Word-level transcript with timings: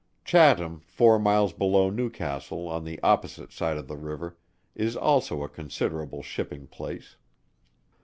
Chatham 0.25 0.79
four 0.79 1.19
miles 1.19 1.53
below 1.53 1.91
Newcastle 1.91 2.67
on 2.67 2.83
the 2.85 2.99
opposite 3.03 3.51
side 3.51 3.77
of 3.77 3.87
the 3.87 3.97
river, 3.97 4.35
is 4.73 4.95
also 4.97 5.43
a 5.43 5.47
considerable 5.47 6.23
shipping 6.23 6.65
place. 6.65 7.17